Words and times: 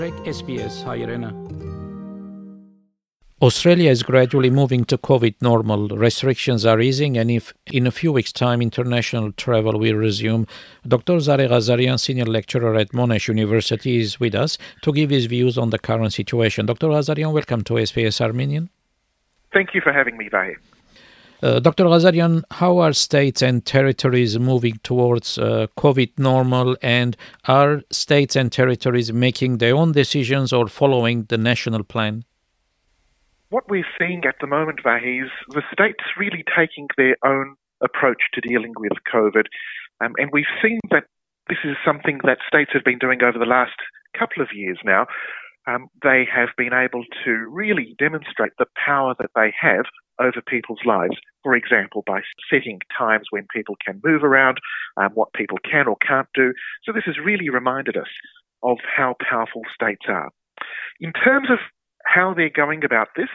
Trek 0.00 0.24
SBS 0.24 0.82
Hairena. 0.82 1.30
Australia 3.42 3.90
is 3.90 4.02
gradually 4.02 4.48
moving 4.48 4.86
to 4.86 4.96
COVID 4.96 5.34
normal. 5.42 5.88
Restrictions 5.88 6.64
are 6.64 6.80
easing, 6.80 7.18
and 7.18 7.30
if 7.30 7.52
in 7.66 7.86
a 7.86 7.90
few 7.90 8.10
weeks' 8.10 8.32
time 8.32 8.62
international 8.62 9.30
travel 9.32 9.78
will 9.78 9.96
resume, 9.96 10.46
Dr. 10.88 11.16
Zareh 11.16 11.50
Ghazarian, 11.50 12.00
senior 12.00 12.24
lecturer 12.24 12.76
at 12.76 12.92
Monash 12.92 13.28
University, 13.28 13.98
is 13.98 14.18
with 14.18 14.34
us 14.34 14.56
to 14.80 14.90
give 14.90 15.10
his 15.10 15.26
views 15.26 15.58
on 15.58 15.68
the 15.68 15.78
current 15.78 16.14
situation. 16.14 16.64
Dr. 16.64 16.86
Ghazarian, 16.86 17.34
welcome 17.34 17.62
to 17.64 17.74
SBS 17.74 18.22
Armenian. 18.22 18.70
Thank 19.52 19.74
you 19.74 19.82
for 19.82 19.92
having 19.92 20.16
me, 20.16 20.30
Vahe. 20.30 20.56
Uh, 21.42 21.58
Dr. 21.58 21.84
Ghazarian, 21.84 22.42
how 22.50 22.78
are 22.78 22.92
states 22.92 23.40
and 23.40 23.64
territories 23.64 24.38
moving 24.38 24.78
towards 24.82 25.38
uh, 25.38 25.68
COVID 25.78 26.18
normal, 26.18 26.76
and 26.82 27.16
are 27.46 27.80
states 27.90 28.36
and 28.36 28.52
territories 28.52 29.10
making 29.10 29.56
their 29.56 29.74
own 29.74 29.92
decisions 29.92 30.52
or 30.52 30.68
following 30.68 31.24
the 31.30 31.38
national 31.38 31.82
plan? 31.82 32.24
What 33.48 33.68
we're 33.70 33.86
seeing 33.98 34.22
at 34.26 34.36
the 34.42 34.46
moment, 34.46 34.82
Vahe, 34.84 35.24
is 35.24 35.30
the 35.48 35.62
states 35.72 36.04
really 36.18 36.44
taking 36.54 36.88
their 36.98 37.16
own 37.24 37.56
approach 37.80 38.20
to 38.34 38.42
dealing 38.42 38.74
with 38.76 38.92
COVID. 39.12 39.46
Um, 40.02 40.14
and 40.18 40.28
we've 40.32 40.44
seen 40.62 40.78
that 40.90 41.04
this 41.48 41.58
is 41.64 41.76
something 41.84 42.20
that 42.24 42.38
states 42.46 42.70
have 42.74 42.84
been 42.84 42.98
doing 42.98 43.22
over 43.22 43.38
the 43.38 43.46
last 43.46 43.76
couple 44.16 44.42
of 44.42 44.48
years 44.52 44.78
now. 44.84 45.06
Um, 45.66 45.88
they 46.02 46.26
have 46.32 46.50
been 46.58 46.74
able 46.74 47.04
to 47.24 47.30
really 47.50 47.96
demonstrate 47.98 48.52
the 48.58 48.66
power 48.84 49.14
that 49.18 49.30
they 49.34 49.52
have 49.58 49.86
over 50.20 50.42
people's 50.46 50.80
lives. 50.84 51.16
For 51.42 51.54
example, 51.54 52.02
by 52.06 52.20
setting 52.50 52.80
times 52.96 53.26
when 53.30 53.46
people 53.54 53.76
can 53.84 54.00
move 54.04 54.22
around, 54.22 54.58
um, 54.96 55.10
what 55.14 55.32
people 55.32 55.58
can 55.68 55.86
or 55.88 55.96
can't 55.96 56.28
do. 56.34 56.52
So 56.84 56.92
this 56.92 57.04
has 57.06 57.16
really 57.18 57.48
reminded 57.48 57.96
us 57.96 58.08
of 58.62 58.78
how 58.84 59.16
powerful 59.28 59.62
states 59.74 60.06
are. 60.08 60.30
In 61.00 61.12
terms 61.12 61.48
of 61.50 61.58
how 62.04 62.34
they're 62.34 62.50
going 62.50 62.84
about 62.84 63.08
this, 63.16 63.30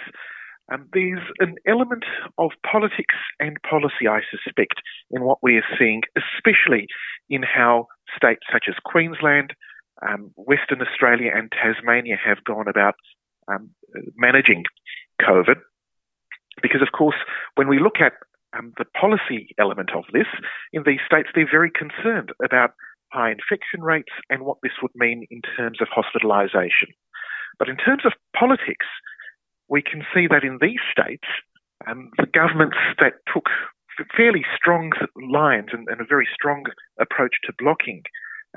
um, 0.72 0.88
there's 0.94 1.22
an 1.39 1.55
element 1.67 2.05
of 2.38 2.52
politics 2.69 3.16
and 3.39 3.58
policy, 3.70 4.08
I 4.09 4.22
suspect, 4.31 4.81
in 5.11 5.23
what 5.23 5.39
we 5.44 5.58
are 5.58 5.77
seeing, 5.77 6.02
especially 6.17 6.88
in 7.30 7.44
how 7.44 7.88
states 8.16 8.42
such 8.52 8.66
as 8.67 8.75
Queensland, 8.83 9.53
um, 10.08 10.31
Western 10.36 10.81
Australia, 10.81 11.31
and 11.33 11.52
Tasmania 11.52 12.17
have 12.23 12.44
gone 12.44 12.67
about 12.67 12.95
um, 13.47 13.70
managing 14.16 14.64
COVID. 15.22 15.58
Because, 16.61 16.81
of 16.81 16.92
course, 16.98 17.17
when 17.56 17.67
we 17.67 17.80
look 17.80 18.00
at 18.00 18.14
um, 18.58 18.73
the 18.78 18.86
policy 19.00 19.53
element 19.59 19.92
of 19.95 20.06
this, 20.14 20.28
in 20.73 20.84
these 20.86 21.02
states, 21.06 21.30
they're 21.34 21.50
very 21.50 21.72
concerned 21.72 22.31
about 22.44 22.72
high 23.11 23.31
infection 23.31 23.81
rates 23.81 24.11
and 24.30 24.44
what 24.44 24.58
this 24.64 24.73
would 24.81 24.92
mean 24.95 25.26
in 25.30 25.42
terms 25.58 25.80
of 25.81 25.88
hospitalisation. 25.88 26.92
But 27.59 27.70
in 27.70 27.78
terms 27.78 28.03
of 28.06 28.14
politics, 28.38 28.88
we 29.67 29.81
can 29.81 30.03
see 30.14 30.28
that 30.28 30.44
in 30.44 30.59
these 30.61 30.83
states, 30.92 31.28
um, 31.88 32.11
the 32.17 32.28
governments 32.28 32.78
that 33.00 33.14
took 33.33 33.45
fairly 34.16 34.44
strong 34.56 34.92
lines 35.31 35.70
and, 35.72 35.88
and 35.89 36.02
a 36.02 36.06
very 36.08 36.28
strong 36.33 36.66
approach 37.00 37.36
to 37.45 37.53
blocking 37.58 38.03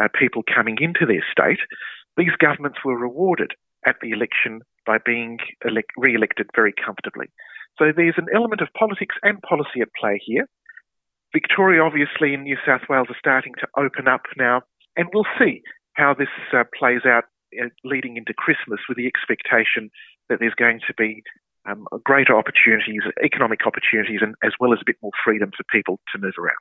uh, 0.01 0.09
people 0.19 0.43
coming 0.43 0.77
into 0.81 1.07
their 1.07 1.25
state, 1.31 1.61
these 2.17 2.35
governments 2.39 2.79
were 2.85 2.99
rewarded 2.99 3.53
at 3.87 3.97
the 4.03 4.11
election 4.11 4.61
by 4.87 4.99
being 5.05 5.39
elect- 5.65 5.93
re-elected 5.97 6.49
very 6.55 6.73
comfortably. 6.73 7.27
So 7.79 7.93
there's 7.97 8.19
an 8.19 8.27
element 8.35 8.61
of 8.61 8.69
politics 8.77 9.17
and 9.23 9.41
policy 9.43 9.81
at 9.81 9.89
play 9.99 10.21
here. 10.25 10.49
Victoria, 11.33 11.83
obviously, 11.83 12.35
and 12.35 12.45
New 12.45 12.57
South 12.67 12.83
Wales 12.89 13.09
are 13.11 13.17
starting 13.19 13.53
to 13.61 13.69
open 13.77 14.09
up 14.09 14.23
now, 14.37 14.63
and 14.97 15.09
we'll 15.13 15.27
see 15.39 15.63
how 15.93 16.15
this 16.15 16.29
uh, 16.53 16.65
plays 16.77 17.03
out 17.07 17.25
uh, 17.61 17.69
leading 17.85 18.17
into 18.17 18.33
Christmas 18.35 18.81
with 18.89 18.97
the 18.97 19.07
expectation 19.07 19.91
that 20.29 20.39
there's 20.41 20.55
going 20.55 20.81
to 20.87 20.95
be 20.97 21.23
um, 21.69 21.87
greater 22.05 22.37
opportunities, 22.37 23.03
economic 23.23 23.61
opportunities, 23.67 24.21
and 24.23 24.35
as 24.43 24.53
well 24.59 24.73
as 24.73 24.79
a 24.81 24.87
bit 24.87 24.97
more 25.03 25.13
freedom 25.25 25.51
for 25.57 25.65
people 25.71 26.01
to 26.13 26.19
move 26.19 26.35
around. 26.39 26.57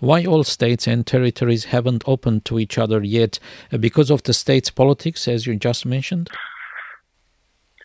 Why 0.00 0.24
all 0.24 0.44
states 0.44 0.86
and 0.86 1.06
territories 1.06 1.66
haven't 1.66 2.04
opened 2.06 2.44
to 2.46 2.58
each 2.58 2.78
other 2.78 3.02
yet? 3.02 3.38
Uh, 3.72 3.78
because 3.78 4.10
of 4.10 4.22
the 4.22 4.32
state's 4.32 4.70
politics, 4.70 5.28
as 5.28 5.46
you 5.46 5.56
just 5.56 5.84
mentioned? 5.86 6.30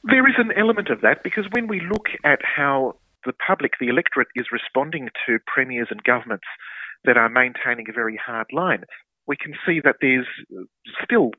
There 0.04 0.28
is 0.28 0.36
an 0.38 0.52
element 0.58 0.90
of 0.90 1.02
that 1.02 1.24
because 1.24 1.46
when 1.52 1.68
we 1.68 1.82
look 1.82 2.08
at 2.24 2.40
how 2.44 2.96
the 3.26 3.34
public, 3.34 3.74
the 3.80 3.90
electorate, 3.90 4.30
is 4.36 4.48
responding 4.52 5.10
to 5.26 5.40
premiers 5.46 5.88
and 5.92 6.04
governments 6.04 6.48
that 7.04 7.18
are 7.18 7.30
maintaining 7.30 7.88
a 7.90 7.94
very 7.94 8.18
hard 8.18 8.48
line, 8.54 8.84
we 9.28 9.36
can 9.36 9.54
see 9.66 9.80
that 9.84 9.98
there's 10.02 10.28
still 11.04 11.32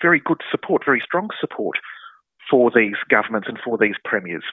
very 0.00 0.20
good 0.24 0.40
support, 0.50 0.82
very 0.84 1.02
strong 1.04 1.28
support 1.40 1.76
for 2.50 2.70
these 2.74 2.96
governments 3.10 3.48
and 3.48 3.58
for 3.64 3.78
these 3.78 3.96
premiers. 4.04 4.44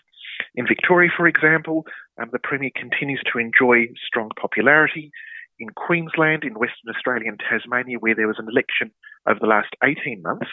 In 0.56 0.68
Victoria, 0.68 1.10
for 1.16 1.28
example, 1.28 1.86
um, 2.22 2.30
the 2.32 2.40
Premier 2.40 2.72
continues 2.76 3.22
to 3.32 3.40
enjoy 3.40 3.88
strong 4.06 4.30
popularity. 4.40 5.12
In 5.60 5.70
Queensland, 5.70 6.44
in 6.44 6.54
Western 6.54 6.94
Australia, 6.94 7.30
and 7.30 7.40
Tasmania, 7.40 8.00
where 8.00 8.16
there 8.16 8.28
was 8.28 8.40
an 8.40 8.48
election 8.50 8.92
over 9.28 9.40
the 9.40 9.48
last 9.48 9.70
18 9.84 10.22
months, 10.24 10.48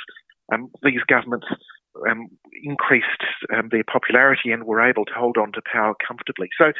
um, 0.52 0.70
these 0.82 1.00
governments 1.08 1.46
um, 2.10 2.28
increased 2.62 3.22
um, 3.56 3.68
their 3.70 3.84
popularity 3.84 4.50
and 4.50 4.64
were 4.64 4.80
able 4.80 5.04
to 5.04 5.12
hold 5.16 5.36
on 5.36 5.52
to 5.52 5.62
power 5.70 5.94
comfortably. 6.06 6.48
So 6.58 6.72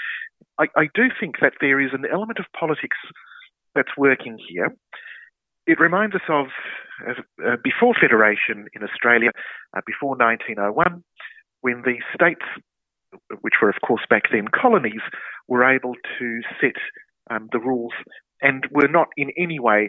I, 0.59 0.67
I 0.77 0.89
do 0.95 1.09
think 1.19 1.37
that 1.41 1.55
there 1.61 1.81
is 1.81 1.91
an 1.93 2.05
element 2.11 2.39
of 2.39 2.47
politics 2.59 2.97
that's 3.75 3.97
working 3.97 4.39
here. 4.49 4.75
It 5.67 5.79
reminds 5.79 6.15
us 6.15 6.23
of 6.29 6.47
uh, 7.07 7.57
before 7.63 7.95
Federation 7.95 8.67
in 8.75 8.83
Australia, 8.83 9.31
uh, 9.77 9.81
before 9.87 10.17
1901, 10.17 11.05
when 11.61 11.83
the 11.83 11.97
states, 12.15 12.45
which 13.41 13.55
were 13.63 13.69
of 13.69 13.77
course 13.87 14.03
back 14.09 14.25
then 14.33 14.49
colonies, 14.49 15.03
were 15.47 15.65
able 15.65 15.95
to 16.19 16.41
set 16.61 16.77
um, 17.31 17.49
the 17.53 17.59
rules 17.59 17.93
and 18.41 18.67
were 18.71 18.89
not 18.89 19.09
in 19.17 19.31
any 19.37 19.59
way 19.59 19.89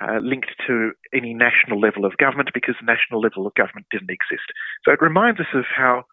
uh, 0.00 0.18
linked 0.22 0.50
to 0.66 0.92
any 1.14 1.34
national 1.34 1.80
level 1.80 2.04
of 2.04 2.16
government 2.18 2.50
because 2.52 2.74
the 2.80 2.86
national 2.86 3.20
level 3.20 3.46
of 3.46 3.54
government 3.54 3.86
didn't 3.90 4.10
exist. 4.10 4.46
So 4.84 4.92
it 4.92 5.00
reminds 5.00 5.40
us 5.40 5.46
of 5.54 5.64
how 5.74 6.04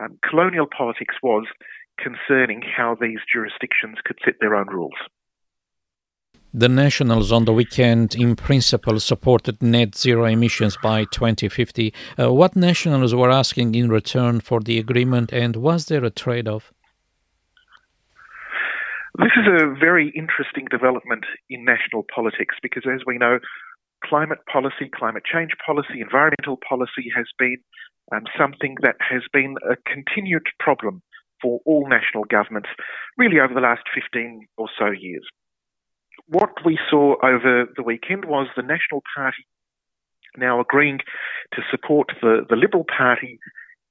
um, 0.00 0.18
colonial 0.28 0.66
politics 0.66 1.14
was 1.22 1.46
concerning 1.98 2.62
how 2.62 2.96
these 3.00 3.18
jurisdictions 3.32 3.98
could 4.04 4.18
set 4.24 4.34
their 4.40 4.54
own 4.54 4.66
rules. 4.68 4.98
The 6.56 6.68
Nationals 6.68 7.32
on 7.32 7.46
the 7.46 7.52
weekend, 7.52 8.14
in 8.14 8.36
principle, 8.36 9.00
supported 9.00 9.60
net 9.60 9.96
zero 9.96 10.24
emissions 10.26 10.76
by 10.80 11.02
2050. 11.04 11.92
Uh, 12.16 12.32
what 12.32 12.54
Nationals 12.54 13.12
were 13.12 13.30
asking 13.30 13.74
in 13.74 13.88
return 13.88 14.38
for 14.38 14.60
the 14.60 14.78
agreement, 14.78 15.32
and 15.32 15.56
was 15.56 15.86
there 15.86 16.04
a 16.04 16.10
trade 16.10 16.46
off? 16.46 16.72
This 19.16 19.30
is 19.36 19.46
a 19.46 19.72
very 19.78 20.12
interesting 20.16 20.66
development 20.70 21.24
in 21.48 21.64
national 21.64 22.04
politics 22.12 22.56
because, 22.62 22.82
as 22.84 23.02
we 23.06 23.16
know, 23.16 23.38
climate 24.04 24.40
policy, 24.50 24.90
climate 24.92 25.22
change 25.24 25.52
policy, 25.64 26.00
environmental 26.00 26.58
policy 26.68 27.12
has 27.14 27.26
been 27.38 27.58
um, 28.12 28.24
something 28.36 28.74
that 28.82 28.96
has 28.98 29.22
been 29.32 29.54
a 29.70 29.76
continued 29.86 30.46
problem 30.58 31.00
for 31.40 31.60
all 31.64 31.88
national 31.88 32.24
governments 32.24 32.68
really 33.16 33.38
over 33.38 33.54
the 33.54 33.60
last 33.60 33.82
15 33.94 34.48
or 34.56 34.68
so 34.76 34.86
years. 34.90 35.24
What 36.26 36.64
we 36.64 36.78
saw 36.90 37.14
over 37.22 37.66
the 37.76 37.82
weekend 37.82 38.24
was 38.24 38.48
the 38.56 38.62
National 38.62 39.02
Party 39.14 39.46
now 40.36 40.60
agreeing 40.60 40.98
to 41.52 41.62
support 41.70 42.08
the, 42.20 42.44
the 42.48 42.56
Liberal 42.56 42.84
Party 42.84 43.38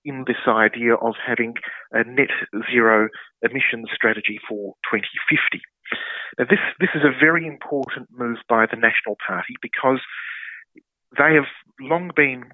in 0.06 0.26
this 0.28 0.48
idea 0.48 0.96
of 0.96 1.16
having 1.26 1.56
a 1.92 2.04
net 2.04 2.30
zero 2.72 3.10
emissions 3.42 3.90
strategy 3.94 4.40
for 4.48 4.76
2050. 4.92 5.62
Now, 6.38 6.46
this, 6.50 6.60
this 6.80 6.90
is 6.96 7.04
a 7.04 7.18
very 7.18 7.46
important 7.46 8.10
move 8.12 8.38
by 8.50 8.66
the 8.66 8.78
National 8.78 9.18
Party 9.26 9.56
because 9.62 10.00
they 11.18 11.36
have 11.36 11.50
long 11.80 12.12
been 12.16 12.46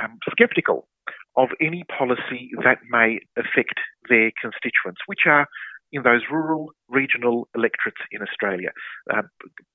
um, 0.00 0.18
sceptical 0.38 0.88
of 1.36 1.48
any 1.60 1.84
policy 1.84 2.50
that 2.62 2.78
may 2.90 3.20
affect 3.36 3.80
their 4.08 4.30
constituents, 4.40 5.00
which 5.06 5.26
are 5.26 5.46
in 5.92 6.02
those 6.02 6.22
rural, 6.30 6.70
regional 6.88 7.48
electorates 7.54 8.00
in 8.10 8.20
Australia, 8.20 8.70
uh, 9.12 9.22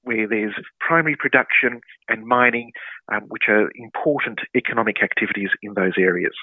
where 0.03 0.27
there's 0.27 0.53
primary 0.79 1.15
production 1.15 1.79
and 2.09 2.25
mining, 2.25 2.71
um, 3.11 3.21
which 3.29 3.43
are 3.47 3.71
important 3.75 4.39
economic 4.55 5.01
activities 5.01 5.49
in 5.63 5.73
those 5.75 5.93
areas. 5.97 6.33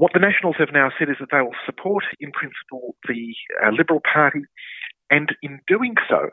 What 0.00 0.14
the 0.14 0.18
Nationals 0.18 0.56
have 0.58 0.72
now 0.72 0.88
said 0.98 1.10
is 1.10 1.16
that 1.20 1.28
they 1.30 1.42
will 1.42 1.60
support, 1.66 2.04
in 2.20 2.32
principle, 2.32 2.96
the 3.06 3.34
uh, 3.62 3.68
Liberal 3.68 4.00
Party, 4.00 4.40
and 5.10 5.28
in 5.42 5.60
doing 5.68 5.94
so, 6.08 6.30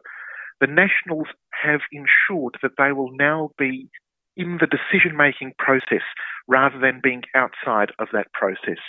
the 0.61 0.67
Nationals 0.67 1.27
have 1.51 1.81
ensured 1.91 2.55
that 2.63 2.77
they 2.77 2.93
will 2.93 3.11
now 3.11 3.51
be 3.57 3.89
in 4.37 4.59
the 4.61 4.67
decision 4.71 5.17
making 5.17 5.51
process 5.59 6.07
rather 6.47 6.79
than 6.79 7.01
being 7.03 7.23
outside 7.35 7.91
of 7.99 8.07
that 8.13 8.31
process. 8.31 8.79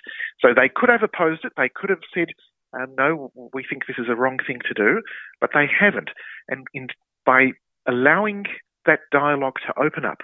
So 0.40 0.54
they 0.54 0.70
could 0.72 0.90
have 0.90 1.02
opposed 1.02 1.44
it, 1.44 1.54
they 1.56 1.70
could 1.74 1.90
have 1.90 2.06
said, 2.14 2.28
um, 2.72 2.94
no, 2.96 3.32
we 3.52 3.64
think 3.68 3.86
this 3.88 3.98
is 3.98 4.06
a 4.08 4.14
wrong 4.14 4.38
thing 4.46 4.60
to 4.68 4.74
do, 4.74 5.02
but 5.40 5.50
they 5.54 5.66
haven't. 5.66 6.10
And 6.46 6.68
in, 6.72 6.86
by 7.26 7.50
allowing 7.88 8.44
that 8.86 9.00
dialogue 9.10 9.56
to 9.66 9.82
open 9.82 10.04
up, 10.04 10.18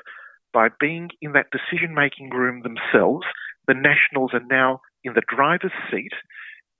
by 0.55 0.69
being 0.81 1.11
in 1.21 1.33
that 1.33 1.51
decision 1.51 1.95
making 1.95 2.31
room 2.31 2.63
themselves, 2.63 3.27
the 3.67 3.75
Nationals 3.75 4.31
are 4.33 4.47
now 4.49 4.81
in 5.03 5.13
the 5.15 5.23
driver's 5.29 5.75
seat 5.91 6.13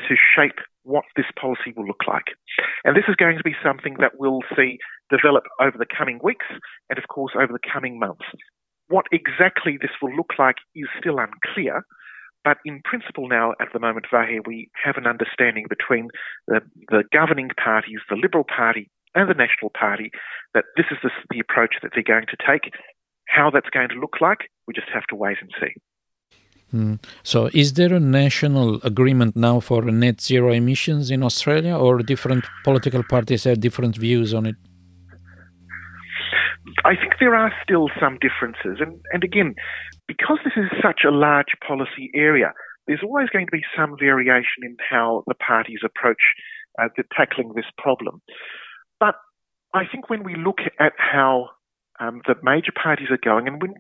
to 0.09 0.15
shape 0.15 0.59
what 0.85 1.05
this 1.17 1.27
policy 1.39 1.73
will 1.77 1.87
look 1.87 2.07
like. 2.07 2.37
And 2.85 2.97
this 2.97 3.05
is 3.09 3.17
going 3.17 3.37
to 3.37 3.45
be 3.45 3.57
something 3.63 3.97
that 4.01 4.13
we'll 4.19 4.45
see 4.57 4.79
develop 5.11 5.45
over 5.61 5.77
the 5.77 5.87
coming 5.87 6.21
weeks 6.23 6.47
and, 6.89 6.99
of 6.99 7.09
course, 7.09 7.33
over 7.35 7.53
the 7.53 7.71
coming 7.73 7.99
months. 7.99 8.25
What 8.89 9.07
exactly 9.13 9.79
this 9.81 9.97
will 10.01 10.15
look 10.15 10.33
like 10.39 10.57
is 10.75 10.87
still 10.99 11.19
unclear, 11.19 11.85
but 12.45 12.59
in 12.65 12.83
principle 12.85 13.29
now, 13.29 13.53
at 13.61 13.69
the 13.73 13.81
moment, 13.81 14.07
Vahe, 14.13 14.47
we 14.47 14.69
have 14.85 14.97
an 14.97 15.07
understanding 15.07 15.65
between 15.69 16.09
the, 16.47 16.61
the 16.91 17.05
governing 17.11 17.49
parties, 17.63 18.01
the 18.11 18.21
Liberal 18.21 18.45
Party 18.45 18.91
and 19.15 19.31
the 19.31 19.35
National 19.35 19.71
Party, 19.71 20.11
that 20.53 20.65
this 20.77 20.87
is 20.91 20.99
the, 21.03 21.11
the 21.31 21.41
approach 21.41 21.77
that 21.83 21.93
they're 21.95 22.03
going 22.03 22.27
to 22.29 22.37
take. 22.37 22.73
How 23.37 23.47
that's 23.55 23.71
going 23.77 23.91
to 23.95 23.99
look 24.05 24.17
like, 24.21 24.41
we 24.67 24.75
just 24.81 24.91
have 24.97 25.07
to 25.11 25.17
wait 25.25 25.39
and 25.45 25.51
see. 25.61 25.75
Mm. 26.75 26.97
So, 27.23 27.39
is 27.63 27.69
there 27.79 27.93
a 27.95 28.01
national 28.01 28.81
agreement 28.83 29.37
now 29.37 29.61
for 29.61 29.83
net 29.83 30.21
zero 30.21 30.53
emissions 30.53 31.11
in 31.11 31.23
Australia, 31.23 31.75
or 31.77 31.93
different 32.13 32.45
political 32.65 33.03
parties 33.15 33.45
have 33.45 33.61
different 33.61 33.95
views 33.97 34.35
on 34.35 34.47
it? 34.47 34.57
I 36.85 36.95
think 36.97 37.15
there 37.21 37.35
are 37.35 37.53
still 37.63 37.89
some 38.01 38.19
differences. 38.27 38.77
And, 38.85 39.01
and 39.13 39.23
again, 39.25 39.55
because 40.07 40.39
this 40.45 40.57
is 40.57 40.71
such 40.83 41.01
a 41.07 41.11
large 41.11 41.53
policy 41.67 42.11
area, 42.15 42.53
there's 42.87 43.03
always 43.03 43.29
going 43.31 43.47
to 43.47 43.53
be 43.53 43.65
some 43.77 43.97
variation 43.99 44.61
in 44.63 44.77
how 44.91 45.23
the 45.27 45.35
parties 45.35 45.81
approach 45.85 46.23
uh, 46.81 46.89
tackling 47.17 47.53
this 47.55 47.71
problem. 47.79 48.21
But 49.01 49.15
I 49.73 49.85
think 49.91 50.11
when 50.11 50.25
we 50.25 50.35
look 50.37 50.59
at 50.79 50.93
how 50.99 51.51
um, 52.01 52.23
the 52.27 52.35
major 52.43 52.73
parties 52.73 53.09
are 53.11 53.23
going, 53.23 53.47
and 53.47 53.63
when 53.63 53.75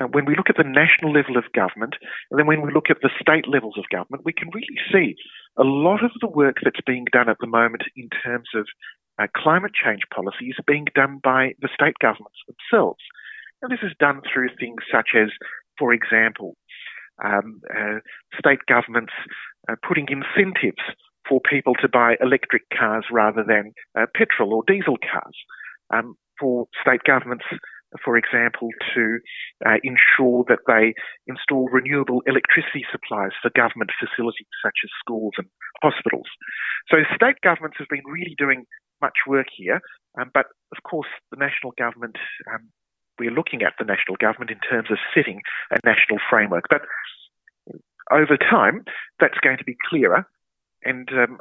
uh, 0.00 0.06
when 0.06 0.24
we 0.24 0.34
look 0.34 0.50
at 0.50 0.56
the 0.56 0.64
national 0.64 1.12
level 1.12 1.36
of 1.36 1.52
government, 1.54 1.94
and 2.30 2.38
then 2.38 2.46
when 2.46 2.62
we 2.62 2.72
look 2.72 2.90
at 2.90 2.98
the 3.02 3.10
state 3.20 3.46
levels 3.46 3.78
of 3.78 3.88
government, 3.90 4.24
we 4.24 4.32
can 4.32 4.50
really 4.52 4.78
see 4.92 5.14
a 5.56 5.64
lot 5.64 6.02
of 6.02 6.10
the 6.20 6.28
work 6.28 6.56
that's 6.62 6.80
being 6.86 7.06
done 7.12 7.28
at 7.28 7.38
the 7.40 7.46
moment 7.46 7.84
in 7.96 8.08
terms 8.22 8.48
of 8.54 8.66
uh, 9.20 9.26
climate 9.36 9.72
change 9.74 10.02
policies 10.14 10.54
being 10.66 10.86
done 10.94 11.20
by 11.22 11.54
the 11.60 11.68
state 11.72 11.96
governments 12.00 12.38
themselves. 12.46 13.02
And 13.62 13.70
this 13.70 13.82
is 13.82 13.92
done 14.00 14.22
through 14.22 14.48
things 14.58 14.80
such 14.90 15.10
as, 15.14 15.28
for 15.78 15.92
example, 15.92 16.56
um, 17.22 17.60
uh, 17.70 17.98
state 18.38 18.60
governments 18.66 19.12
uh, 19.68 19.76
putting 19.86 20.08
incentives 20.08 20.82
for 21.28 21.40
people 21.40 21.74
to 21.74 21.88
buy 21.88 22.16
electric 22.20 22.62
cars 22.76 23.04
rather 23.12 23.44
than 23.46 23.72
uh, 23.98 24.06
petrol 24.14 24.54
or 24.54 24.64
diesel 24.66 24.96
cars. 24.96 25.36
Um, 25.92 26.16
for 26.40 26.66
state 26.80 27.04
governments, 27.06 27.44
for 28.04 28.16
example, 28.16 28.70
to 28.94 29.18
uh, 29.66 29.76
ensure 29.84 30.44
that 30.48 30.64
they 30.66 30.94
install 31.26 31.68
renewable 31.68 32.22
electricity 32.26 32.84
supplies 32.90 33.32
for 33.42 33.50
government 33.54 33.90
facilities 34.00 34.48
such 34.64 34.78
as 34.84 34.90
schools 34.98 35.34
and 35.36 35.46
hospitals. 35.82 36.26
So 36.88 36.98
state 37.14 37.36
governments 37.42 37.76
have 37.78 37.88
been 37.88 38.06
really 38.06 38.34
doing 38.38 38.64
much 39.02 39.26
work 39.26 39.46
here, 39.54 39.80
um, 40.18 40.30
but 40.32 40.46
of 40.76 40.82
course 40.82 41.08
the 41.30 41.36
national 41.36 41.72
government, 41.76 42.16
um, 42.52 42.68
we're 43.18 43.30
looking 43.30 43.62
at 43.62 43.74
the 43.78 43.84
national 43.84 44.16
government 44.16 44.50
in 44.50 44.60
terms 44.60 44.90
of 44.90 44.98
setting 45.14 45.42
a 45.70 45.78
national 45.84 46.18
framework. 46.30 46.64
But 46.70 46.82
over 48.10 48.36
time, 48.36 48.84
that's 49.18 49.38
going 49.42 49.58
to 49.58 49.64
be 49.64 49.76
clearer 49.88 50.26
and 50.84 51.08
um, 51.12 51.38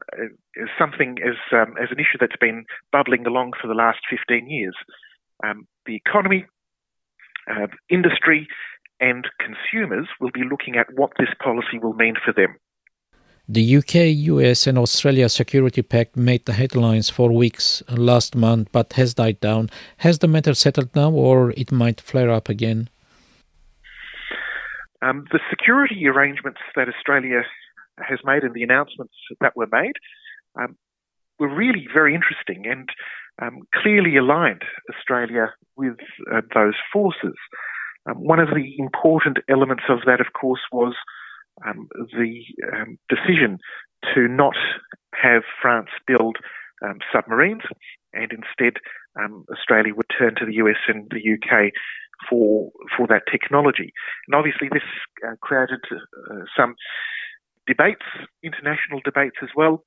is 0.56 0.69
something 0.77 1.18
as 1.25 1.36
um, 1.53 1.75
as 1.81 1.89
an 1.91 2.00
issue 2.00 2.18
that's 2.19 2.39
been 2.39 2.65
bubbling 2.91 3.25
along 3.25 3.53
for 3.62 3.68
the 3.68 3.74
last 3.74 4.00
15 4.09 4.50
years. 4.50 4.75
Um, 5.44 5.68
the 5.86 5.95
economy, 5.95 6.45
uh, 7.50 7.68
industry, 7.89 8.47
and 9.00 9.27
consumers 9.39 10.07
will 10.19 10.31
be 10.31 10.44
looking 10.44 10.75
at 10.75 10.88
what 10.94 11.12
this 11.18 11.30
policy 11.41 11.80
will 11.81 11.94
mean 11.94 12.15
for 12.24 12.33
them. 12.33 12.57
The 13.51 13.77
UK, 13.77 13.95
US, 14.30 14.68
and 14.68 14.77
Australia 14.77 15.27
Security 15.27 15.81
Pact 15.81 16.15
made 16.15 16.45
the 16.45 16.53
headlines 16.53 17.09
for 17.09 17.31
weeks 17.31 17.81
last 17.89 18.35
month 18.35 18.69
but 18.71 18.94
has 18.94 19.15
died 19.15 19.39
down. 19.39 19.69
Has 19.97 20.19
the 20.19 20.27
matter 20.27 20.53
settled 20.53 20.95
now, 20.95 21.09
or 21.12 21.51
it 21.57 21.71
might 21.71 22.00
flare 22.00 22.30
up 22.30 22.47
again? 22.47 22.89
Um, 25.01 25.25
the 25.31 25.39
security 25.50 26.07
arrangements 26.07 26.59
that 26.75 26.89
Australia 26.89 27.42
has 28.07 28.19
made 28.23 28.43
and 28.43 28.53
the 28.53 28.63
announcements 28.63 29.13
that 29.41 29.55
were 29.55 29.67
made 29.71 29.93
um, 30.59 30.75
were 31.39 31.53
really 31.53 31.87
very 31.93 32.13
interesting 32.13 32.65
and 32.65 32.89
um, 33.41 33.61
clearly 33.73 34.17
aligned 34.17 34.63
Australia 34.93 35.53
with 35.75 35.97
uh, 36.33 36.41
those 36.53 36.75
forces. 36.91 37.35
Um, 38.09 38.17
one 38.17 38.39
of 38.39 38.49
the 38.49 38.75
important 38.77 39.37
elements 39.49 39.83
of 39.89 39.99
that, 40.05 40.19
of 40.19 40.33
course, 40.39 40.61
was 40.71 40.95
um, 41.65 41.87
the 41.95 42.41
um, 42.73 42.97
decision 43.09 43.59
to 44.13 44.27
not 44.27 44.55
have 45.13 45.43
France 45.61 45.89
build 46.07 46.37
submarines, 47.13 47.63
and 48.13 48.31
instead 48.31 48.79
Australia 49.51 49.93
would 49.93 50.09
turn 50.17 50.33
to 50.35 50.45
the 50.45 50.53
US 50.53 50.77
and 50.87 51.11
the 51.11 51.33
UK 51.33 51.73
for 52.29 52.71
for 52.95 53.07
that 53.07 53.23
technology. 53.31 53.93
And 54.27 54.35
obviously, 54.35 54.69
this 54.71 54.83
uh, 55.25 55.35
created 55.41 55.79
uh, 55.91 56.45
some 56.57 56.75
debates, 57.69 58.06
international 58.44 59.00
debates 59.06 59.38
as 59.42 59.50
well. 59.56 59.86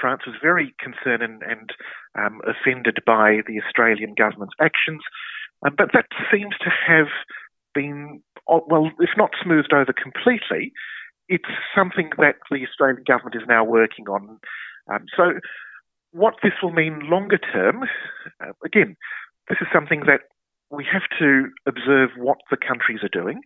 France 0.00 0.22
was 0.26 0.36
very 0.42 0.74
concerned 0.80 1.22
and, 1.22 1.42
and 1.42 1.70
um, 2.18 2.40
offended 2.42 2.98
by 3.06 3.40
the 3.46 3.60
Australian 3.62 4.14
government's 4.18 4.58
actions, 4.60 5.02
um, 5.64 5.74
but 5.76 5.90
that 5.92 6.06
seems 6.32 6.54
to 6.60 6.70
have 6.70 7.08
been, 7.74 8.22
uh, 8.50 8.60
well, 8.66 8.90
if 9.00 9.10
not 9.16 9.30
smoothed 9.42 9.72
over 9.72 9.92
completely, 9.92 10.72
it's 11.28 11.48
something 11.74 12.10
that 12.18 12.36
the 12.50 12.66
Australian 12.66 13.04
government 13.06 13.36
is 13.36 13.48
now 13.48 13.64
working 13.64 14.08
on. 14.08 14.38
Um, 14.90 15.04
so, 15.16 15.40
what 16.12 16.34
this 16.42 16.52
will 16.62 16.72
mean 16.72 17.10
longer 17.10 17.38
term, 17.38 17.84
uh, 18.40 18.52
again, 18.64 18.96
this 19.48 19.58
is 19.60 19.68
something 19.72 20.00
that 20.06 20.22
we 20.70 20.84
have 20.90 21.02
to 21.18 21.48
observe 21.66 22.10
what 22.16 22.38
the 22.50 22.56
countries 22.56 23.00
are 23.02 23.12
doing. 23.12 23.40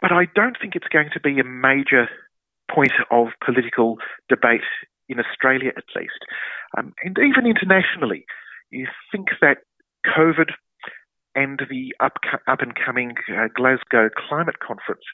But 0.00 0.12
I 0.12 0.26
don't 0.34 0.56
think 0.60 0.74
it's 0.74 0.88
going 0.88 1.10
to 1.12 1.20
be 1.20 1.38
a 1.38 1.44
major 1.44 2.08
point 2.70 2.92
of 3.10 3.28
political 3.44 3.96
debate 4.28 4.62
in 5.08 5.18
Australia, 5.18 5.72
at 5.76 5.84
least. 5.96 6.20
Um, 6.78 6.94
and 7.04 7.18
even 7.18 7.46
internationally, 7.46 8.24
you 8.70 8.86
think 9.10 9.28
that 9.40 9.58
COVID 10.06 10.52
and 11.34 11.60
the 11.68 11.94
up, 12.00 12.16
up 12.46 12.60
and 12.60 12.74
coming 12.74 13.14
uh, 13.30 13.48
Glasgow 13.54 14.08
Climate 14.28 14.60
Conference 14.60 15.04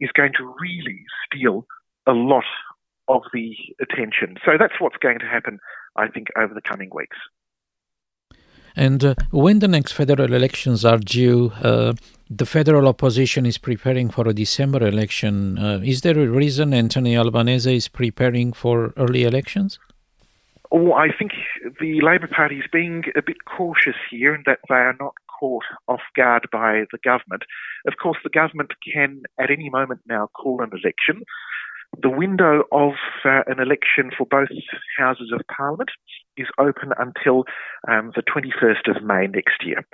is 0.00 0.10
going 0.12 0.32
to 0.36 0.54
really 0.60 1.04
steal 1.26 1.66
a 2.06 2.12
lot 2.12 2.44
of 3.08 3.22
the 3.32 3.54
attention. 3.80 4.36
So 4.44 4.52
that's 4.58 4.80
what's 4.80 4.96
going 4.96 5.18
to 5.20 5.26
happen, 5.26 5.58
I 5.96 6.08
think, 6.08 6.28
over 6.36 6.54
the 6.54 6.62
coming 6.62 6.90
weeks. 6.94 7.16
And 8.76 9.04
uh, 9.04 9.14
when 9.30 9.58
the 9.58 9.68
next 9.68 9.92
federal 9.92 10.32
elections 10.32 10.84
are 10.84 10.98
due, 10.98 11.52
uh, 11.62 11.94
the 12.30 12.46
federal 12.46 12.88
opposition 12.88 13.44
is 13.44 13.58
preparing 13.58 14.08
for 14.10 14.26
a 14.26 14.32
December 14.32 14.86
election. 14.86 15.58
Uh, 15.58 15.80
is 15.84 16.00
there 16.00 16.18
a 16.18 16.26
reason 16.26 16.72
Anthony 16.72 17.16
Albanese 17.16 17.76
is 17.76 17.88
preparing 17.88 18.52
for 18.52 18.92
early 18.96 19.24
elections? 19.24 19.78
Oh, 20.70 20.92
I 20.92 21.08
think 21.16 21.32
the 21.80 22.00
Labor 22.00 22.28
Party 22.28 22.56
is 22.56 22.64
being 22.72 23.04
a 23.14 23.20
bit 23.20 23.44
cautious 23.44 23.96
here 24.10 24.34
in 24.34 24.42
that 24.46 24.60
they 24.70 24.74
are 24.74 24.96
not 24.98 25.14
caught 25.38 25.64
off 25.86 26.00
guard 26.16 26.48
by 26.50 26.84
the 26.92 26.98
government. 27.04 27.42
Of 27.86 27.94
course, 28.02 28.16
the 28.24 28.30
government 28.30 28.72
can 28.82 29.24
at 29.38 29.50
any 29.50 29.68
moment 29.68 30.00
now 30.06 30.28
call 30.28 30.62
an 30.62 30.70
election. 30.70 31.24
The 32.00 32.10
window 32.10 32.62
of 32.72 32.92
uh, 33.24 33.42
an 33.46 33.60
election 33.60 34.10
for 34.16 34.26
both 34.26 34.48
houses 34.98 35.30
of 35.32 35.40
parliament 35.54 35.90
is 36.36 36.46
open 36.58 36.92
until 36.98 37.44
um, 37.86 38.12
the 38.16 38.22
21st 38.22 38.96
of 38.96 39.02
May 39.02 39.26
next 39.26 39.64
year. 39.64 39.84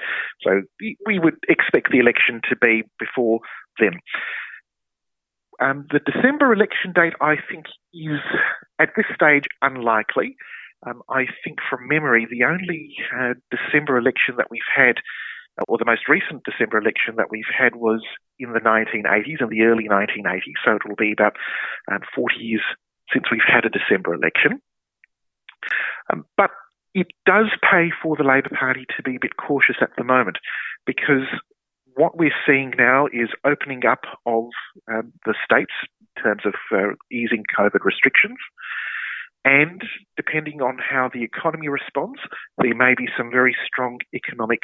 So 0.42 0.62
we 1.06 1.18
would 1.18 1.38
expect 1.48 1.90
the 1.90 1.98
election 1.98 2.40
to 2.48 2.56
be 2.56 2.84
before 2.98 3.40
then. 3.80 3.98
Um, 5.60 5.86
the 5.90 5.98
December 5.98 6.52
election 6.52 6.92
date, 6.94 7.14
I 7.20 7.34
think, 7.50 7.66
is 7.92 8.20
at 8.78 8.90
this 8.96 9.06
stage 9.12 9.44
unlikely. 9.60 10.36
Um, 10.86 11.02
I 11.08 11.26
think 11.42 11.58
from 11.68 11.88
memory, 11.88 12.28
the 12.30 12.44
only 12.44 12.94
uh, 13.18 13.34
December 13.50 13.98
election 13.98 14.36
that 14.36 14.50
we've 14.50 14.60
had 14.74 14.96
or 15.66 15.78
the 15.78 15.84
most 15.84 16.08
recent 16.08 16.44
December 16.44 16.78
election 16.78 17.16
that 17.16 17.30
we've 17.30 17.50
had 17.56 17.74
was 17.74 18.02
in 18.38 18.52
the 18.52 18.60
1980s, 18.60 19.40
in 19.40 19.48
the 19.48 19.62
early 19.62 19.88
1980s. 19.88 20.58
So 20.64 20.76
it 20.76 20.88
will 20.88 20.96
be 20.96 21.12
about 21.12 21.36
um, 21.90 22.00
40 22.14 22.36
years 22.36 22.62
since 23.12 23.24
we've 23.30 23.40
had 23.46 23.64
a 23.64 23.70
December 23.70 24.14
election. 24.14 24.60
Um, 26.12 26.24
but 26.36 26.50
it 26.94 27.08
does 27.26 27.50
pay 27.62 27.90
for 28.02 28.16
the 28.16 28.24
Labor 28.24 28.50
Party 28.58 28.86
to 28.96 29.02
be 29.02 29.16
a 29.16 29.20
bit 29.20 29.36
cautious 29.36 29.76
at 29.80 29.90
the 29.96 30.04
moment 30.04 30.38
because 30.86 31.26
what 31.94 32.16
we're 32.16 32.30
seeing 32.46 32.72
now 32.78 33.06
is 33.06 33.28
opening 33.44 33.84
up 33.84 34.04
of 34.24 34.44
um, 34.90 35.12
the 35.26 35.34
states 35.44 35.72
in 36.16 36.22
terms 36.22 36.42
of 36.46 36.54
uh, 36.72 36.94
easing 37.10 37.44
COVID 37.58 37.84
restrictions. 37.84 38.38
And 39.44 39.82
depending 40.16 40.60
on 40.60 40.78
how 40.78 41.10
the 41.12 41.22
economy 41.22 41.68
responds, 41.68 42.20
there 42.58 42.74
may 42.74 42.94
be 42.96 43.08
some 43.16 43.30
very 43.30 43.56
strong 43.66 43.98
economic 44.14 44.60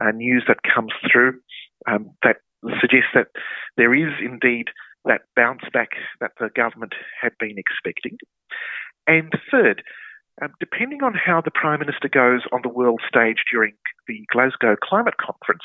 uh, 0.00 0.10
news 0.12 0.44
that 0.48 0.58
comes 0.62 0.92
through 1.10 1.40
um, 1.86 2.10
that 2.22 2.36
suggests 2.80 3.10
that 3.14 3.28
there 3.76 3.94
is 3.94 4.12
indeed 4.20 4.68
that 5.04 5.22
bounce 5.36 5.62
back 5.72 5.90
that 6.20 6.32
the 6.40 6.50
government 6.54 6.94
had 7.20 7.32
been 7.38 7.56
expecting. 7.58 8.18
And 9.06 9.32
third, 9.50 9.82
um, 10.42 10.52
depending 10.60 11.02
on 11.02 11.14
how 11.14 11.40
the 11.40 11.50
Prime 11.50 11.80
Minister 11.80 12.08
goes 12.08 12.42
on 12.52 12.60
the 12.62 12.68
world 12.68 13.00
stage 13.06 13.44
during 13.50 13.74
the 14.08 14.24
Glasgow 14.32 14.76
Climate 14.82 15.16
Conference, 15.18 15.62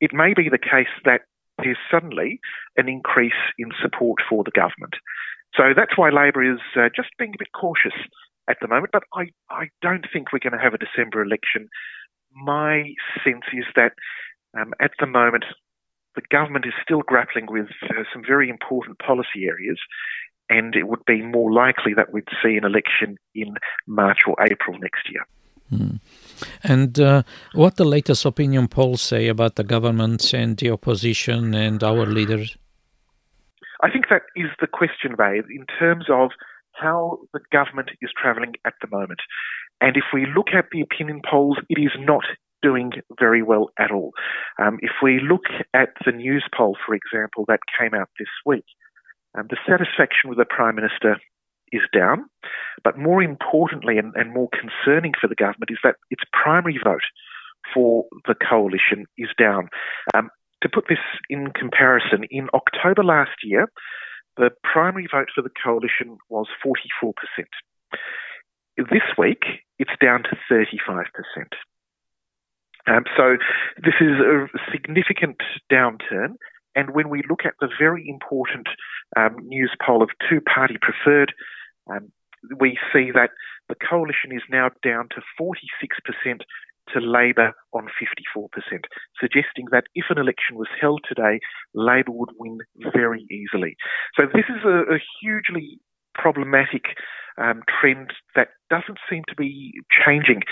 it 0.00 0.12
may 0.12 0.34
be 0.34 0.48
the 0.48 0.58
case 0.58 0.92
that 1.04 1.22
there's 1.58 1.78
suddenly 1.90 2.40
an 2.76 2.88
increase 2.88 3.32
in 3.58 3.70
support 3.80 4.20
for 4.28 4.44
the 4.44 4.50
government. 4.50 4.94
So 5.54 5.72
that's 5.74 5.96
why 5.96 6.10
Labor 6.10 6.44
is 6.44 6.60
uh, 6.76 6.88
just 6.94 7.08
being 7.18 7.32
a 7.34 7.38
bit 7.38 7.52
cautious 7.58 7.96
at 8.48 8.58
the 8.60 8.68
moment. 8.68 8.92
But 8.92 9.04
I, 9.14 9.30
I 9.50 9.68
don't 9.82 10.06
think 10.12 10.32
we're 10.32 10.38
going 10.44 10.52
to 10.52 10.62
have 10.62 10.74
a 10.74 10.78
December 10.78 11.22
election. 11.22 11.68
My 12.36 12.94
sense 13.24 13.44
is 13.52 13.64
that 13.74 13.92
um, 14.58 14.72
at 14.80 14.92
the 15.00 15.06
moment, 15.06 15.44
the 16.14 16.22
government 16.30 16.66
is 16.66 16.72
still 16.82 17.02
grappling 17.02 17.46
with 17.48 17.68
uh, 17.84 18.04
some 18.12 18.22
very 18.26 18.48
important 18.48 18.98
policy 18.98 19.44
areas, 19.44 19.78
and 20.48 20.74
it 20.74 20.88
would 20.88 21.04
be 21.06 21.22
more 21.22 21.52
likely 21.52 21.94
that 21.94 22.12
we'd 22.12 22.28
see 22.42 22.56
an 22.56 22.64
election 22.64 23.16
in 23.34 23.54
March 23.86 24.20
or 24.26 24.36
April 24.42 24.78
next 24.78 25.10
year. 25.10 25.26
Mm. 25.72 26.00
And 26.62 27.00
uh, 27.00 27.22
what 27.54 27.76
the 27.76 27.84
latest 27.84 28.24
opinion 28.24 28.68
polls 28.68 29.02
say 29.02 29.28
about 29.28 29.56
the 29.56 29.64
government 29.64 30.32
and 30.32 30.56
the 30.56 30.70
opposition 30.70 31.54
and 31.54 31.82
our 31.82 32.06
leaders? 32.06 32.56
I 33.82 33.90
think 33.90 34.08
that 34.08 34.22
is 34.36 34.50
the 34.60 34.66
question, 34.66 35.14
Ray, 35.18 35.38
in 35.38 35.66
terms 35.78 36.06
of 36.08 36.30
how 36.72 37.18
the 37.32 37.40
government 37.50 37.90
is 38.00 38.10
travelling 38.20 38.54
at 38.64 38.74
the 38.80 38.88
moment. 38.88 39.20
And 39.80 39.96
if 39.96 40.04
we 40.12 40.26
look 40.26 40.48
at 40.56 40.66
the 40.72 40.80
opinion 40.80 41.20
polls, 41.28 41.58
it 41.68 41.80
is 41.80 41.92
not 41.98 42.24
doing 42.62 42.92
very 43.20 43.42
well 43.42 43.70
at 43.78 43.90
all. 43.90 44.12
Um, 44.58 44.78
if 44.80 44.92
we 45.02 45.20
look 45.20 45.44
at 45.74 45.90
the 46.04 46.12
news 46.12 46.44
poll, 46.56 46.76
for 46.86 46.94
example, 46.94 47.44
that 47.48 47.60
came 47.78 47.94
out 47.94 48.08
this 48.18 48.28
week, 48.44 48.64
um, 49.36 49.46
the 49.50 49.58
satisfaction 49.68 50.30
with 50.30 50.38
the 50.38 50.46
Prime 50.46 50.74
Minister 50.74 51.18
is 51.72 51.82
down. 51.92 52.24
But 52.82 52.98
more 52.98 53.22
importantly 53.22 53.98
and, 53.98 54.12
and 54.16 54.32
more 54.32 54.48
concerning 54.50 55.12
for 55.20 55.28
the 55.28 55.34
government 55.34 55.70
is 55.70 55.78
that 55.82 55.96
its 56.10 56.22
primary 56.32 56.78
vote 56.82 57.04
for 57.74 58.04
the 58.26 58.34
coalition 58.34 59.06
is 59.18 59.28
down. 59.38 59.68
Um, 60.14 60.30
to 60.62 60.68
put 60.68 60.84
this 60.88 60.98
in 61.28 61.52
comparison, 61.52 62.24
in 62.30 62.48
October 62.54 63.04
last 63.04 63.42
year, 63.42 63.68
the 64.36 64.50
primary 64.62 65.06
vote 65.10 65.28
for 65.34 65.42
the 65.42 65.50
coalition 65.62 66.18
was 66.28 66.46
44%. 66.64 67.12
This 68.76 69.02
week, 69.16 69.42
it's 69.78 69.92
down 70.00 70.22
to 70.24 70.36
35%. 70.50 71.06
Um, 72.88 73.04
so 73.16 73.36
this 73.82 73.94
is 74.00 74.20
a 74.20 74.46
significant 74.70 75.38
downturn. 75.72 76.36
And 76.74 76.90
when 76.90 77.08
we 77.08 77.22
look 77.28 77.40
at 77.44 77.54
the 77.60 77.68
very 77.78 78.06
important 78.08 78.68
um, 79.16 79.36
Newspoll 79.42 80.02
of 80.02 80.10
two 80.28 80.40
party 80.42 80.76
preferred, 80.80 81.32
um, 81.90 82.12
we 82.60 82.78
see 82.92 83.10
that 83.12 83.30
the 83.68 83.74
coalition 83.74 84.30
is 84.30 84.42
now 84.50 84.70
down 84.84 85.08
to 85.14 85.22
46% 85.40 86.40
to 86.92 87.00
Labor 87.00 87.52
on 87.72 87.88
54%, 88.36 88.48
suggesting 89.18 89.66
that 89.72 89.84
if 89.94 90.04
an 90.10 90.18
election 90.18 90.54
was 90.54 90.68
held 90.80 91.00
today, 91.08 91.40
Labor 91.74 92.12
would 92.12 92.30
win 92.38 92.58
very 92.94 93.26
easily. 93.30 93.76
So 94.14 94.26
this 94.32 94.44
is 94.48 94.62
a, 94.64 94.94
a 94.94 94.98
hugely 95.20 95.80
problematic 96.14 96.84
um, 97.38 97.62
trend 97.80 98.12
that 98.34 98.48
doesn't 98.70 98.98
seem 99.10 99.22
to 99.28 99.34
be 99.34 99.72
changing 99.90 100.42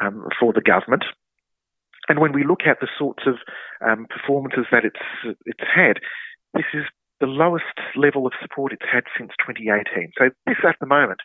um, 0.00 0.26
for 0.38 0.52
the 0.52 0.60
government. 0.60 1.04
And 2.08 2.20
when 2.20 2.32
we 2.32 2.44
look 2.44 2.62
at 2.66 2.80
the 2.80 2.88
sorts 2.98 3.24
of 3.26 3.36
um, 3.86 4.06
performances 4.10 4.66
that 4.70 4.84
it's 4.84 5.36
it's 5.46 5.64
had, 5.74 6.00
this 6.52 6.66
is 6.74 6.84
the 7.20 7.26
lowest 7.26 7.78
level 7.96 8.26
of 8.26 8.32
support 8.42 8.72
it's 8.72 8.90
had 8.90 9.04
since 9.16 9.30
2018. 9.46 10.12
So 10.18 10.30
this, 10.46 10.56
at 10.66 10.76
the 10.80 10.86
moment, 10.86 11.20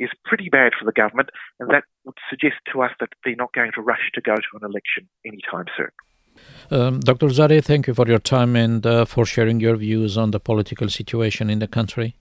is 0.00 0.10
pretty 0.24 0.48
bad 0.48 0.72
for 0.78 0.84
the 0.84 0.92
government, 0.92 1.30
and 1.60 1.70
that 1.70 1.84
would 2.04 2.16
suggest 2.28 2.56
to 2.72 2.82
us 2.82 2.90
that 2.98 3.10
they're 3.24 3.36
not 3.36 3.52
going 3.52 3.70
to 3.76 3.80
rush 3.80 4.10
to 4.14 4.20
go 4.20 4.34
to 4.34 4.52
an 4.60 4.64
election 4.64 5.08
anytime 5.24 5.66
soon. 5.76 5.92
Um, 6.70 7.00
Dr. 7.00 7.28
Zareh, 7.28 7.62
thank 7.62 7.86
you 7.86 7.94
for 7.94 8.08
your 8.08 8.18
time 8.18 8.56
and 8.56 8.84
uh, 8.84 9.04
for 9.04 9.24
sharing 9.24 9.60
your 9.60 9.76
views 9.76 10.16
on 10.16 10.32
the 10.32 10.40
political 10.40 10.88
situation 10.88 11.48
in 11.48 11.60
the 11.60 11.68
country. 11.68 12.16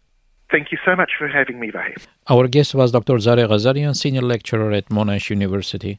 Thank 0.53 0.71
you 0.71 0.77
so 0.85 0.95
much 0.95 1.11
for 1.17 1.27
having 1.27 1.59
me, 1.59 1.71
Vahid. 1.71 2.05
Our 2.29 2.47
guest 2.47 2.75
was 2.75 2.91
Dr. 2.91 3.17
Zare 3.17 3.47
Ghazarian, 3.47 3.95
Senior 3.95 4.21
Lecturer 4.21 4.71
at 4.71 4.89
Monash 4.97 5.31
University. 5.31 5.97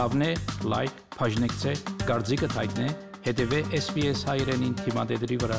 Հավնե, 0.00 0.30
լայք, 0.72 1.04
բաժնեկցե, 1.18 1.76
դարձիկը 2.08 2.48
թայտնե, 2.56 2.88
հետևե 3.28 3.62
SBS 3.84 4.24
հայրենին 4.32 4.76
թիմադեդի 4.80 5.42
վրա։ 5.44 5.58